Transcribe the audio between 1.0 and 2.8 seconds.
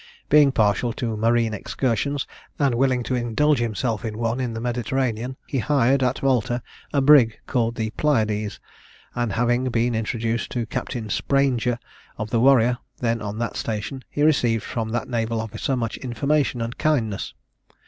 marine excursions, and